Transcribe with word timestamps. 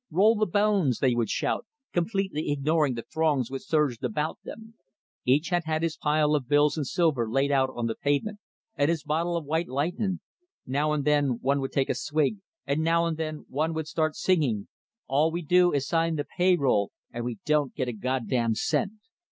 "Roll 0.09 0.33
the 0.33 0.47
bones!" 0.47 0.97
they 0.97 1.13
would 1.13 1.29
shout, 1.29 1.67
completely 1.93 2.49
ignoring 2.49 2.95
the 2.95 3.03
throngs 3.03 3.51
which 3.51 3.61
surged 3.61 4.03
about 4.03 4.39
them. 4.43 4.73
Each 5.25 5.49
had 5.49 5.83
his 5.83 5.95
pile 5.95 6.33
of 6.33 6.47
bills 6.47 6.75
and 6.75 6.87
silver 6.87 7.29
laid 7.29 7.51
out 7.51 7.69
on 7.75 7.85
the 7.85 7.93
pavement, 7.93 8.39
and 8.75 8.89
his 8.89 9.03
bottle 9.03 9.37
of 9.37 9.45
"white 9.45 9.67
lightnin';" 9.67 10.19
now 10.65 10.91
and 10.91 11.05
then 11.05 11.37
one 11.41 11.61
would 11.61 11.71
take 11.71 11.87
a 11.91 11.93
swig, 11.93 12.37
and 12.65 12.81
now 12.81 13.05
and 13.05 13.17
then 13.17 13.45
one 13.47 13.75
would 13.75 13.85
start 13.87 14.15
singing: 14.15 14.67
All 15.05 15.31
we 15.31 15.43
do 15.43 15.71
is 15.71 15.87
sign 15.87 16.15
the 16.15 16.25
pay 16.35 16.55
roll 16.55 16.91
And 17.11 17.23
we 17.23 17.37
don't 17.45 17.75
get 17.75 17.87
a 17.87 17.93
goddam 17.93 18.55
cent. 18.55 18.93